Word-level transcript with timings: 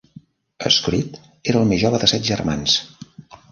Skrede 0.77 1.19
era 1.53 1.61
el 1.61 1.69
més 1.73 1.81
jove 1.85 2.01
de 2.05 2.11
set 2.15 2.27
germans. 2.33 2.81